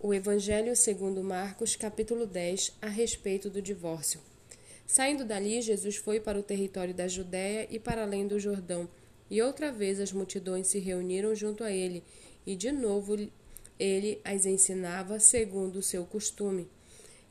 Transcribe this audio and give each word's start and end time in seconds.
O 0.00 0.14
Evangelho 0.14 0.76
segundo 0.76 1.24
Marcos, 1.24 1.74
capítulo 1.74 2.24
10, 2.24 2.76
a 2.80 2.86
respeito 2.86 3.50
do 3.50 3.60
divórcio. 3.60 4.20
Saindo 4.86 5.24
dali, 5.24 5.60
Jesus 5.60 5.96
foi 5.96 6.20
para 6.20 6.38
o 6.38 6.42
território 6.42 6.94
da 6.94 7.08
Judéia 7.08 7.66
e 7.68 7.80
para 7.80 8.04
além 8.04 8.24
do 8.24 8.38
Jordão, 8.38 8.88
e 9.28 9.42
outra 9.42 9.72
vez 9.72 9.98
as 9.98 10.12
multidões 10.12 10.68
se 10.68 10.78
reuniram 10.78 11.34
junto 11.34 11.64
a 11.64 11.72
ele, 11.72 12.04
e 12.46 12.54
de 12.54 12.70
novo 12.70 13.16
ele 13.76 14.20
as 14.22 14.46
ensinava 14.46 15.18
segundo 15.18 15.80
o 15.80 15.82
seu 15.82 16.04
costume. 16.04 16.68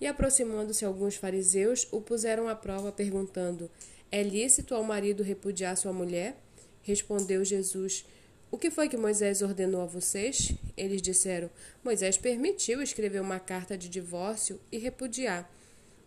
E 0.02 0.06
aproximando-se 0.06 0.84
alguns 0.84 1.16
fariseus, 1.16 1.88
o 1.90 2.02
puseram 2.02 2.50
à 2.50 2.56
prova, 2.56 2.92
perguntando: 2.92 3.72
É 4.12 4.22
lícito 4.22 4.76
ao 4.76 4.84
marido 4.84 5.24
repudiar 5.24 5.78
sua 5.78 5.94
mulher? 5.94 6.36
Respondeu 6.82 7.46
Jesus: 7.46 8.04
o 8.50 8.58
que 8.58 8.72
foi 8.72 8.88
que 8.88 8.96
Moisés 8.96 9.42
ordenou 9.42 9.82
a 9.82 9.86
vocês? 9.86 10.54
Eles 10.78 11.02
disseram: 11.02 11.50
Moisés 11.84 12.18
permitiu 12.18 12.82
escrever 12.82 13.20
uma 13.20 13.40
carta 13.40 13.78
de 13.78 13.90
divórcio 13.90 14.60
e 14.72 14.78
repudiar. 14.78 15.52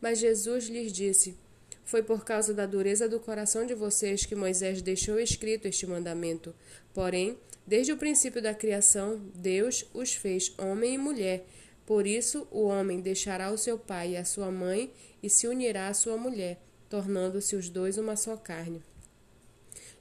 Mas 0.01 0.19
Jesus 0.19 0.67
lhes 0.69 0.91
disse: 0.91 1.37
Foi 1.85 2.03
por 2.03 2.25
causa 2.25 2.55
da 2.55 2.65
dureza 2.65 3.07
do 3.07 3.21
coração 3.21 3.67
de 3.67 3.75
vocês 3.75 4.25
que 4.25 4.35
Moisés 4.35 4.81
deixou 4.81 5.21
escrito 5.21 5.69
este 5.69 5.87
mandamento. 5.87 6.55
Porém, 6.95 7.37
desde 7.67 7.93
o 7.93 7.99
princípio 7.99 8.41
da 8.41 8.55
criação, 8.55 9.21
Deus 9.35 9.85
os 9.93 10.15
fez 10.15 10.55
homem 10.57 10.95
e 10.95 10.99
mulher. 10.99 11.45
Por 11.85 12.07
isso, 12.07 12.49
o 12.51 12.63
homem 12.63 13.03
deixará 13.03 13.51
o 13.51 13.59
seu 13.59 13.79
pai 13.79 14.13
e 14.13 14.17
a 14.17 14.25
sua 14.25 14.51
mãe 14.51 14.91
e 15.23 15.29
se 15.29 15.47
unirá 15.47 15.89
à 15.89 15.95
sua 15.95 16.17
mulher, 16.17 16.59
tornando-se 16.89 17.55
os 17.55 17.69
dois 17.69 17.99
uma 17.99 18.17
só 18.17 18.35
carne 18.35 18.83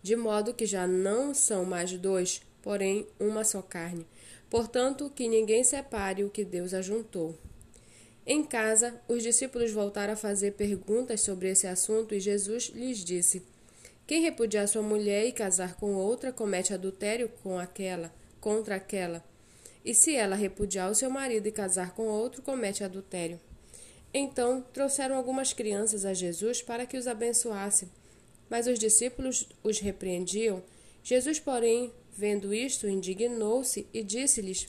de 0.02 0.16
modo 0.16 0.53
que 0.53 0.66
já 0.66 0.88
não 0.88 1.34
são 1.34 1.66
mais 1.66 1.91
dois, 1.94 2.41
porém 2.62 3.07
uma 3.20 3.44
só 3.44 3.62
carne. 3.62 4.05
Portanto, 4.49 5.12
que 5.16 5.27
ninguém 5.27 5.63
separe 5.63 6.23
o 6.23 6.30
que 6.30 6.44
Deus 6.44 6.73
ajuntou. 6.73 7.38
Em 8.26 8.43
casa, 8.43 8.99
os 9.07 9.23
discípulos 9.23 9.71
voltaram 9.71 10.13
a 10.13 10.15
fazer 10.15 10.51
perguntas 10.51 11.21
sobre 11.21 11.49
esse 11.49 11.65
assunto 11.65 12.13
e 12.13 12.20
Jesus 12.20 12.71
lhes 12.76 13.04
disse: 13.04 13.43
Quem 14.05 14.21
repudiar 14.21 14.68
sua 14.68 14.82
mulher 14.82 15.26
e 15.26 15.32
casar 15.32 15.76
com 15.76 15.96
outra 15.96 16.31
comete 16.31 16.74
adultério 16.74 17.29
com 17.41 17.57
aquela, 17.57 18.13
contra 18.40 18.76
aquela. 18.76 19.24
E 19.84 19.96
se 19.96 20.15
ela 20.15 20.35
repudiar 20.35 20.91
o 20.91 20.96
seu 20.96 21.09
marido 21.09 21.48
e 21.48 21.52
casar 21.52 21.96
com 21.96 22.04
outro, 22.07 22.41
comete 22.41 22.84
adultério. 22.84 23.40
Então 24.13 24.63
trouxeram 24.74 25.15
algumas 25.15 25.54
crianças 25.54 26.05
a 26.05 26.13
Jesus 26.13 26.62
para 26.62 26.85
que 26.85 26.98
os 26.98 27.07
abençoasse. 27.07 27.87
Mas 28.50 28.68
os 28.68 28.80
discípulos 28.80 29.48
os 29.64 29.80
repreendiam. 29.80 30.64
Jesus, 31.04 31.40
porém, 31.40 31.92
vendo 32.18 32.54
isto, 32.54 32.88
indignou-se 32.88 33.88
e 33.94 34.04
disse-lhes: 34.04 34.68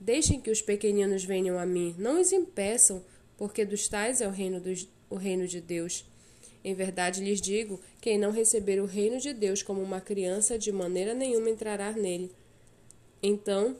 Deixem 0.00 0.40
que 0.40 0.50
os 0.50 0.62
pequeninos 0.62 1.24
venham 1.24 1.58
a 1.58 1.66
mim, 1.66 1.94
não 1.98 2.20
os 2.20 2.32
impeçam, 2.32 3.02
porque 3.36 3.64
dos 3.64 3.88
tais 3.88 4.20
é 4.20 4.28
o 4.28 4.30
reino, 4.30 4.60
dos, 4.60 4.88
o 5.10 5.16
reino 5.16 5.46
de 5.46 5.60
Deus. 5.60 6.04
Em 6.64 6.74
verdade 6.74 7.22
lhes 7.22 7.40
digo: 7.40 7.80
quem 8.00 8.18
não 8.18 8.30
receber 8.30 8.80
o 8.80 8.86
reino 8.86 9.20
de 9.20 9.32
Deus 9.32 9.62
como 9.62 9.82
uma 9.82 10.00
criança, 10.00 10.58
de 10.58 10.72
maneira 10.72 11.14
nenhuma 11.14 11.50
entrará 11.50 11.92
nele. 11.92 12.30
Então, 13.22 13.76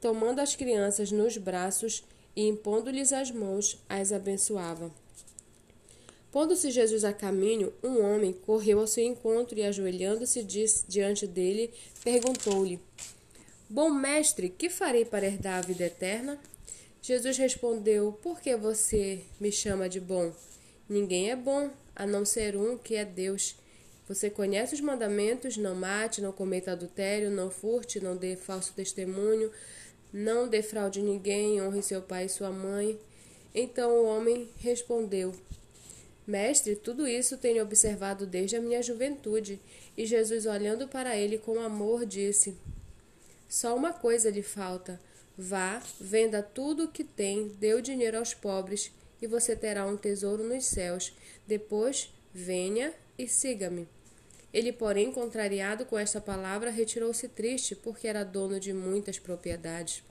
tomando 0.00 0.40
as 0.40 0.54
crianças 0.54 1.10
nos 1.10 1.36
braços 1.36 2.04
e 2.36 2.46
impondo-lhes 2.46 3.12
as 3.12 3.30
mãos, 3.30 3.82
as 3.88 4.12
abençoava. 4.12 4.92
Pondo-se 6.34 6.68
Jesus 6.72 7.04
a 7.04 7.12
caminho, 7.12 7.72
um 7.80 8.02
homem 8.02 8.32
correu 8.32 8.80
ao 8.80 8.88
seu 8.88 9.04
encontro 9.04 9.56
e, 9.56 9.62
ajoelhando-se 9.62 10.42
diante 10.88 11.28
dele, 11.28 11.72
perguntou-lhe: 12.02 12.80
Bom 13.70 13.88
mestre, 13.88 14.48
que 14.48 14.68
farei 14.68 15.04
para 15.04 15.26
herdar 15.26 15.58
a 15.60 15.64
vida 15.64 15.84
eterna? 15.84 16.36
Jesus 17.00 17.36
respondeu: 17.36 18.18
Por 18.20 18.40
que 18.40 18.56
você 18.56 19.20
me 19.38 19.52
chama 19.52 19.88
de 19.88 20.00
bom? 20.00 20.32
Ninguém 20.88 21.30
é 21.30 21.36
bom, 21.36 21.70
a 21.94 22.04
não 22.04 22.24
ser 22.24 22.56
um 22.56 22.76
que 22.76 22.96
é 22.96 23.04
Deus. 23.04 23.54
Você 24.08 24.28
conhece 24.28 24.74
os 24.74 24.80
mandamentos: 24.80 25.56
não 25.56 25.76
mate, 25.76 26.20
não 26.20 26.32
cometa 26.32 26.72
adultério, 26.72 27.30
não 27.30 27.48
furte, 27.48 28.00
não 28.00 28.16
dê 28.16 28.34
falso 28.34 28.72
testemunho, 28.74 29.52
não 30.12 30.48
defraude 30.48 31.00
ninguém, 31.00 31.62
honre 31.62 31.80
seu 31.80 32.02
pai 32.02 32.24
e 32.24 32.28
sua 32.28 32.50
mãe. 32.50 32.98
Então 33.54 33.92
o 33.92 34.06
homem 34.06 34.50
respondeu: 34.56 35.32
Mestre, 36.26 36.74
tudo 36.74 37.06
isso 37.06 37.36
tenho 37.36 37.62
observado 37.62 38.26
desde 38.26 38.56
a 38.56 38.60
minha 38.60 38.82
juventude. 38.82 39.60
E 39.96 40.06
Jesus, 40.06 40.46
olhando 40.46 40.88
para 40.88 41.16
ele 41.16 41.38
com 41.38 41.60
amor, 41.60 42.06
disse: 42.06 42.56
Só 43.48 43.76
uma 43.76 43.92
coisa 43.92 44.30
lhe 44.30 44.42
falta. 44.42 45.00
Vá, 45.36 45.82
venda 46.00 46.42
tudo 46.42 46.84
o 46.84 46.88
que 46.88 47.04
tem, 47.04 47.48
dê 47.58 47.74
o 47.74 47.82
dinheiro 47.82 48.18
aos 48.18 48.32
pobres, 48.32 48.92
e 49.20 49.26
você 49.26 49.56
terá 49.56 49.84
um 49.84 49.96
tesouro 49.96 50.44
nos 50.44 50.64
céus. 50.64 51.12
Depois, 51.46 52.12
venha 52.32 52.94
e 53.18 53.28
siga-me. 53.28 53.86
Ele, 54.52 54.72
porém, 54.72 55.10
contrariado 55.10 55.84
com 55.84 55.98
esta 55.98 56.20
palavra, 56.20 56.70
retirou-se 56.70 57.26
triste, 57.28 57.74
porque 57.74 58.06
era 58.06 58.22
dono 58.22 58.60
de 58.60 58.72
muitas 58.72 59.18
propriedades. 59.18 60.02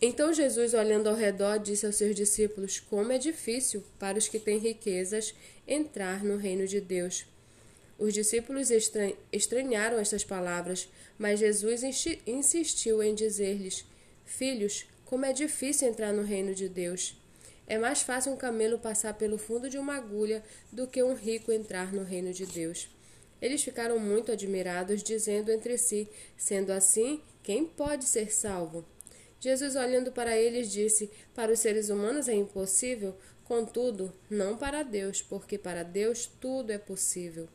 Então 0.00 0.32
Jesus, 0.32 0.74
olhando 0.74 1.08
ao 1.08 1.14
redor, 1.14 1.58
disse 1.58 1.86
aos 1.86 1.96
seus 1.96 2.14
discípulos: 2.14 2.80
Como 2.80 3.12
é 3.12 3.18
difícil 3.18 3.82
para 3.98 4.18
os 4.18 4.28
que 4.28 4.38
têm 4.38 4.58
riquezas 4.58 5.34
entrar 5.66 6.22
no 6.22 6.36
reino 6.36 6.66
de 6.66 6.80
Deus. 6.80 7.24
Os 7.98 8.12
discípulos 8.12 8.70
estranharam 9.32 9.98
estas 9.98 10.22
palavras, 10.22 10.86
mas 11.18 11.40
Jesus 11.40 11.82
insistiu 12.26 13.02
em 13.02 13.14
dizer-lhes: 13.14 13.86
Filhos, 14.24 14.86
como 15.06 15.24
é 15.24 15.32
difícil 15.32 15.88
entrar 15.88 16.12
no 16.12 16.22
reino 16.22 16.54
de 16.54 16.68
Deus. 16.68 17.18
É 17.66 17.78
mais 17.78 18.02
fácil 18.02 18.32
um 18.32 18.36
camelo 18.36 18.78
passar 18.78 19.14
pelo 19.14 19.38
fundo 19.38 19.68
de 19.68 19.78
uma 19.78 19.96
agulha 19.96 20.44
do 20.70 20.86
que 20.86 21.02
um 21.02 21.14
rico 21.14 21.50
entrar 21.50 21.92
no 21.92 22.04
reino 22.04 22.32
de 22.32 22.44
Deus. 22.44 22.88
Eles 23.40 23.64
ficaram 23.64 23.98
muito 23.98 24.30
admirados, 24.30 25.02
dizendo 25.02 25.50
entre 25.50 25.78
si: 25.78 26.06
Sendo 26.36 26.70
assim, 26.70 27.22
quem 27.42 27.64
pode 27.64 28.04
ser 28.04 28.30
salvo? 28.30 28.84
Jesus, 29.46 29.76
olhando 29.76 30.10
para 30.10 30.36
eles, 30.36 30.72
disse: 30.72 31.08
Para 31.32 31.52
os 31.52 31.60
seres 31.60 31.88
humanos 31.88 32.26
é 32.26 32.34
impossível, 32.34 33.14
contudo, 33.44 34.12
não 34.28 34.56
para 34.56 34.82
Deus, 34.82 35.22
porque 35.22 35.56
para 35.56 35.84
Deus 35.84 36.28
tudo 36.40 36.72
é 36.72 36.78
possível. 36.78 37.48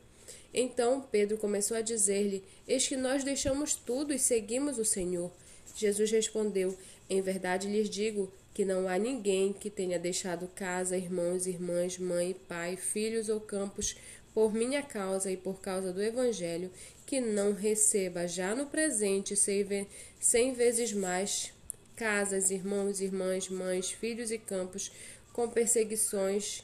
Então 0.54 1.02
Pedro 1.12 1.36
começou 1.36 1.76
a 1.76 1.82
dizer-lhe: 1.82 2.42
Eis 2.66 2.88
que 2.88 2.96
nós 2.96 3.22
deixamos 3.22 3.74
tudo 3.74 4.14
e 4.14 4.18
seguimos 4.18 4.78
o 4.78 4.86
Senhor. 4.86 5.30
Jesus 5.76 6.10
respondeu: 6.10 6.74
Em 7.10 7.20
verdade 7.20 7.68
lhes 7.68 7.90
digo 7.90 8.32
que 8.54 8.64
não 8.64 8.88
há 8.88 8.96
ninguém 8.96 9.52
que 9.52 9.68
tenha 9.68 9.98
deixado 9.98 10.48
casa, 10.54 10.96
irmãos, 10.96 11.46
irmãs, 11.46 11.98
mãe, 11.98 12.34
pai, 12.48 12.74
filhos 12.74 13.28
ou 13.28 13.38
campos 13.38 13.96
por 14.32 14.54
minha 14.54 14.82
causa 14.82 15.30
e 15.30 15.36
por 15.36 15.60
causa 15.60 15.92
do 15.92 16.02
Evangelho, 16.02 16.70
que 17.04 17.20
não 17.20 17.52
receba 17.52 18.26
já 18.26 18.54
no 18.54 18.64
presente 18.64 19.36
cem 19.36 20.54
vezes 20.54 20.94
mais 20.94 21.51
casas, 21.96 22.50
irmãos, 22.50 23.00
irmãs, 23.00 23.48
mães, 23.48 23.90
filhos 23.90 24.30
e 24.30 24.38
campos, 24.38 24.90
com 25.32 25.48
perseguições, 25.48 26.62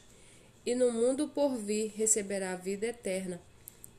e 0.65 0.75
no 0.75 0.91
mundo 0.91 1.29
por 1.29 1.55
vir 1.55 1.93
receberá 1.95 2.53
a 2.53 2.55
vida 2.55 2.87
eterna. 2.87 3.41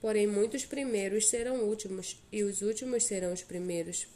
Porém, 0.01 0.27
muitos 0.27 0.65
primeiros 0.65 1.29
serão 1.29 1.65
últimos, 1.65 2.23
e 2.33 2.43
os 2.43 2.63
últimos 2.63 3.05
serão 3.05 3.33
os 3.33 3.43
primeiros. 3.43 4.07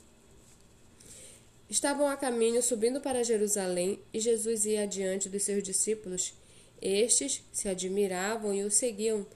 Estavam 1.68 2.06
a 2.06 2.16
caminho 2.16 2.62
subindo 2.62 3.00
para 3.00 3.24
Jerusalém, 3.24 3.98
e 4.12 4.20
Jesus 4.20 4.64
ia 4.64 4.82
adiante 4.82 5.28
dos 5.28 5.42
seus 5.42 5.62
discípulos. 5.62 6.34
Estes 6.80 7.42
se 7.52 7.68
admiravam 7.68 8.54
e 8.54 8.62
o 8.62 8.70
seguiam, 8.70 9.26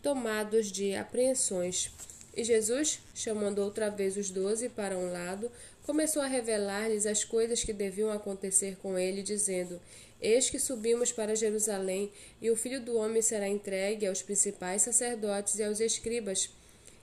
tomados 0.00 0.70
de 0.70 0.94
apreensões. 0.94 1.90
E 2.36 2.44
Jesus, 2.44 3.00
chamando 3.14 3.58
outra 3.58 3.90
vez 3.90 4.16
os 4.16 4.30
doze 4.30 4.68
para 4.68 4.96
um 4.96 5.10
lado, 5.10 5.50
começou 5.84 6.22
a 6.22 6.26
revelar-lhes 6.26 7.06
as 7.06 7.24
coisas 7.24 7.64
que 7.64 7.72
deviam 7.72 8.10
acontecer 8.10 8.76
com 8.76 8.98
ele, 8.98 9.22
dizendo: 9.22 9.80
Eis 10.20 10.50
que 10.50 10.58
subimos 10.58 11.12
para 11.12 11.34
Jerusalém, 11.34 12.12
e 12.40 12.50
o 12.50 12.56
filho 12.56 12.80
do 12.80 12.96
homem 12.96 13.22
será 13.22 13.48
entregue 13.48 14.06
aos 14.06 14.22
principais 14.22 14.82
sacerdotes 14.82 15.58
e 15.58 15.64
aos 15.64 15.80
escribas. 15.80 16.50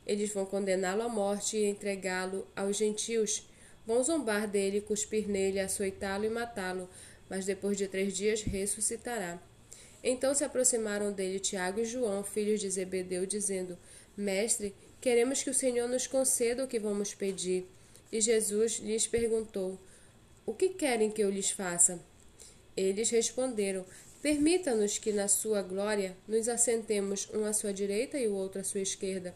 Eles 0.05 0.31
vão 0.31 0.45
condená-lo 0.45 1.01
à 1.01 1.09
morte 1.09 1.57
e 1.57 1.65
entregá-lo 1.65 2.47
aos 2.55 2.77
gentios. 2.77 3.47
Vão 3.87 4.03
zombar 4.03 4.47
dele, 4.47 4.81
cuspir 4.81 5.27
nele, 5.27 5.59
açoitá-lo 5.59 6.25
e 6.25 6.29
matá-lo, 6.29 6.89
mas 7.29 7.45
depois 7.45 7.77
de 7.77 7.87
três 7.87 8.15
dias 8.15 8.41
ressuscitará. 8.41 9.39
Então 10.03 10.35
se 10.35 10.43
aproximaram 10.43 11.11
dele 11.11 11.39
Tiago 11.39 11.79
e 11.79 11.85
João, 11.85 12.23
filhos 12.23 12.59
de 12.59 12.69
Zebedeu, 12.69 13.25
dizendo: 13.25 13.77
Mestre, 14.17 14.73
queremos 15.01 15.43
que 15.43 15.49
o 15.49 15.53
Senhor 15.53 15.87
nos 15.89 16.07
conceda 16.07 16.63
o 16.63 16.67
que 16.67 16.79
vamos 16.79 17.13
pedir. 17.13 17.65
E 18.11 18.21
Jesus 18.21 18.79
lhes 18.79 19.07
perguntou: 19.07 19.77
O 20.45 20.53
que 20.53 20.69
querem 20.69 21.11
que 21.11 21.21
eu 21.21 21.29
lhes 21.29 21.49
faça? 21.51 21.99
Eles 22.77 23.09
responderam: 23.09 23.85
Permita-nos 24.21 24.97
que 24.97 25.11
na 25.11 25.27
sua 25.27 25.61
glória 25.61 26.15
nos 26.27 26.47
assentemos 26.47 27.27
um 27.33 27.45
à 27.45 27.53
sua 27.53 27.73
direita 27.73 28.17
e 28.17 28.27
o 28.27 28.33
outro 28.33 28.61
à 28.61 28.63
sua 28.63 28.81
esquerda. 28.81 29.35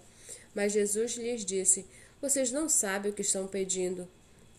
Mas 0.56 0.74
Jesus 0.74 1.16
lhes 1.18 1.46
disse: 1.46 1.86
Vocês 2.22 2.52
não 2.52 2.68
sabem 2.68 3.12
o 3.12 3.14
que 3.14 3.22
estão 3.22 3.48
pedindo. 3.48 4.08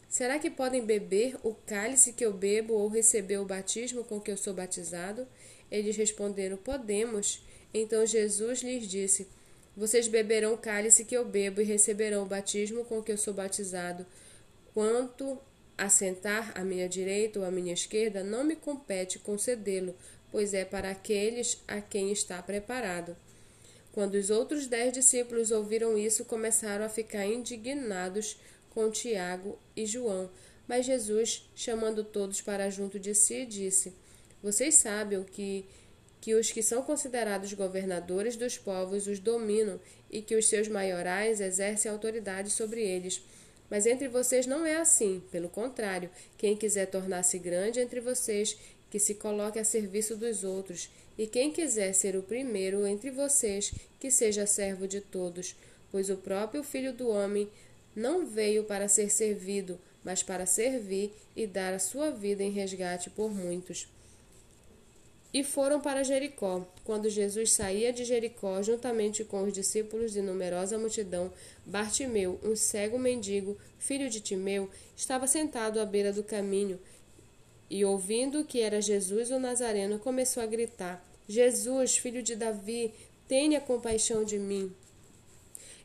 Será 0.08 0.38
que 0.38 0.50
podem 0.50 0.84
beber 0.84 1.36
o 1.42 1.54
cálice 1.54 2.12
que 2.12 2.24
eu 2.24 2.32
bebo 2.32 2.74
ou 2.74 2.88
receber 2.88 3.38
o 3.38 3.44
batismo 3.44 4.04
com 4.04 4.20
que 4.20 4.30
eu 4.30 4.36
sou 4.36 4.52
batizado? 4.52 5.26
Eles 5.70 5.96
responderam: 5.96 6.56
Podemos. 6.56 7.42
Então 7.72 8.04
Jesus 8.04 8.60
lhes 8.62 8.86
disse: 8.86 9.26
Vocês 9.76 10.08
beberão 10.08 10.54
o 10.54 10.58
cálice 10.58 11.04
que 11.04 11.16
eu 11.16 11.24
bebo 11.24 11.60
e 11.60 11.64
receberão 11.64 12.22
o 12.22 12.26
batismo 12.26 12.84
com 12.84 13.02
que 13.02 13.12
eu 13.12 13.16
sou 13.16 13.32
batizado. 13.32 14.04
Quanto 14.74 15.38
a 15.78 15.88
sentar 15.88 16.52
à 16.54 16.62
minha 16.62 16.88
direita 16.88 17.38
ou 17.38 17.44
à 17.44 17.50
minha 17.50 17.72
esquerda, 17.72 18.22
não 18.22 18.44
me 18.44 18.56
compete 18.56 19.18
concedê-lo, 19.18 19.94
pois 20.30 20.52
é 20.52 20.64
para 20.64 20.90
aqueles 20.90 21.62
a 21.66 21.80
quem 21.80 22.12
está 22.12 22.42
preparado. 22.42 23.16
Quando 23.92 24.14
os 24.14 24.30
outros 24.30 24.66
dez 24.66 24.92
discípulos 24.92 25.50
ouviram 25.50 25.98
isso, 25.98 26.24
começaram 26.24 26.84
a 26.84 26.88
ficar 26.88 27.26
indignados 27.26 28.38
com 28.70 28.90
Tiago 28.90 29.58
e 29.74 29.84
João. 29.86 30.30
Mas 30.68 30.86
Jesus, 30.86 31.48
chamando 31.56 32.04
todos 32.04 32.40
para 32.40 32.70
junto 32.70 32.98
de 33.00 33.14
si, 33.14 33.44
disse: 33.44 33.92
Vocês 34.42 34.76
sabem 34.76 35.24
que 35.24 35.64
que 36.20 36.34
os 36.34 36.52
que 36.52 36.62
são 36.62 36.82
considerados 36.82 37.52
governadores 37.54 38.36
dos 38.36 38.58
povos 38.58 39.06
os 39.06 39.18
dominam 39.18 39.80
e 40.10 40.20
que 40.20 40.36
os 40.36 40.48
seus 40.48 40.68
maiorais 40.68 41.40
exercem 41.40 41.90
autoridade 41.90 42.50
sobre 42.50 42.82
eles. 42.82 43.22
Mas 43.70 43.86
entre 43.86 44.08
vocês 44.08 44.46
não 44.46 44.66
é 44.66 44.76
assim. 44.76 45.22
Pelo 45.30 45.48
contrário, 45.48 46.10
quem 46.36 46.56
quiser 46.56 46.86
tornar-se 46.86 47.38
grande 47.38 47.80
entre 47.80 48.00
vocês, 48.00 48.58
que 48.90 48.98
se 48.98 49.14
coloque 49.14 49.58
a 49.58 49.64
serviço 49.64 50.16
dos 50.16 50.42
outros. 50.42 50.90
E 51.16 51.26
quem 51.26 51.52
quiser 51.52 51.92
ser 51.92 52.16
o 52.16 52.22
primeiro 52.22 52.86
entre 52.86 53.10
vocês, 53.10 53.72
que 54.00 54.10
seja 54.10 54.46
servo 54.46 54.88
de 54.88 55.00
todos. 55.00 55.54
Pois 55.92 56.10
o 56.10 56.16
próprio 56.16 56.62
Filho 56.62 56.92
do 56.92 57.08
Homem 57.08 57.48
não 57.94 58.26
veio 58.26 58.64
para 58.64 58.88
ser 58.88 59.10
servido, 59.10 59.78
mas 60.04 60.22
para 60.22 60.46
servir 60.46 61.12
e 61.36 61.46
dar 61.46 61.72
a 61.72 61.78
sua 61.78 62.10
vida 62.10 62.42
em 62.42 62.50
resgate 62.50 63.10
por 63.10 63.32
muitos. 63.32 63.88
E 65.32 65.44
foram 65.44 65.80
para 65.80 66.02
Jericó. 66.02 66.66
Quando 66.84 67.08
Jesus 67.08 67.52
saía 67.52 67.92
de 67.92 68.04
Jericó, 68.04 68.60
juntamente 68.62 69.24
com 69.24 69.44
os 69.44 69.52
discípulos 69.52 70.12
de 70.12 70.20
numerosa 70.20 70.76
multidão, 70.76 71.32
Bartimeu, 71.64 72.40
um 72.42 72.56
cego 72.56 72.98
mendigo, 72.98 73.56
filho 73.78 74.10
de 74.10 74.20
Timeu, 74.20 74.68
estava 74.96 75.28
sentado 75.28 75.78
à 75.78 75.84
beira 75.84 76.12
do 76.12 76.24
caminho. 76.24 76.80
E 77.70 77.84
ouvindo 77.84 78.44
que 78.44 78.60
era 78.60 78.82
Jesus 78.82 79.30
o 79.30 79.38
Nazareno, 79.38 80.00
começou 80.00 80.42
a 80.42 80.46
gritar: 80.46 81.04
Jesus, 81.28 81.96
filho 81.96 82.22
de 82.22 82.34
Davi, 82.34 82.92
tenha 83.28 83.60
compaixão 83.60 84.24
de 84.24 84.36
mim. 84.36 84.74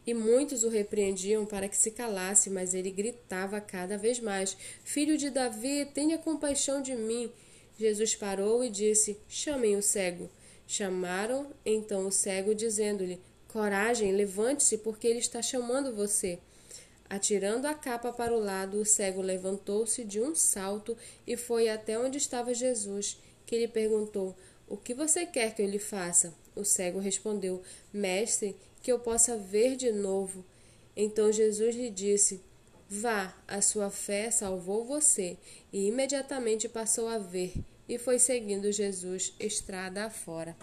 E 0.08 0.14
muitos 0.14 0.64
o 0.64 0.70
repreendiam 0.70 1.46
para 1.46 1.68
que 1.68 1.78
se 1.78 1.92
calasse, 1.92 2.50
mas 2.50 2.74
ele 2.74 2.90
gritava 2.90 3.62
cada 3.62 3.98
vez 3.98 4.20
mais: 4.20 4.58
Filho 4.84 5.18
de 5.18 5.30
Davi, 5.30 5.86
tenha 5.94 6.18
compaixão 6.18 6.82
de 6.82 6.96
mim. 6.96 7.32
Jesus 7.78 8.16
parou 8.16 8.64
e 8.64 8.70
disse: 8.70 9.18
Chamem 9.28 9.76
o 9.76 9.82
cego. 9.82 10.30
Chamaram 10.68 11.52
então 11.66 12.08
o 12.08 12.12
cego, 12.12 12.56
dizendo-lhe: 12.56 13.20
Coragem, 13.48 14.12
levante-se, 14.12 14.78
porque 14.80 15.08
ele 15.08 15.20
está 15.20 15.42
chamando 15.42 15.94
você. 15.94 16.40
Atirando 17.10 17.68
a 17.68 17.74
capa 17.74 18.12
para 18.12 18.34
o 18.34 18.40
lado, 18.40 18.80
o 18.80 18.86
cego 18.86 19.22
levantou-se 19.22 20.04
de 20.04 20.20
um 20.20 20.34
salto 20.34 20.98
e 21.28 21.38
foi 21.38 21.70
até 21.70 22.00
onde 22.00 22.18
estava 22.18 22.54
Jesus, 22.54 23.18
que 23.46 23.58
lhe 23.58 23.68
perguntou: 23.68 24.36
O 24.68 24.76
que 24.76 24.94
você 24.94 25.26
quer 25.26 25.54
que 25.54 25.62
eu 25.62 25.70
lhe 25.70 25.80
faça? 25.80 26.34
O 26.56 26.64
cego 26.64 27.00
respondeu: 27.00 27.62
Mestre, 27.94 28.56
que 28.82 28.92
eu 28.92 29.00
possa 29.00 29.38
ver 29.38 29.76
de 29.76 29.92
novo. 29.92 30.44
Então 30.96 31.32
Jesus 31.32 31.76
lhe 31.76 31.90
disse: 31.90 32.42
Vá, 32.90 33.34
a 33.48 33.62
sua 33.62 33.90
fé 33.90 34.30
salvou 34.30 34.86
você. 34.86 35.38
E 35.74 35.88
imediatamente 35.88 36.70
passou 36.70 37.08
a 37.08 37.18
ver 37.18 37.54
e 37.88 37.98
foi 37.98 38.20
seguindo 38.20 38.72
Jesus 38.72 39.34
estrada 39.40 40.06
afora. 40.06 40.56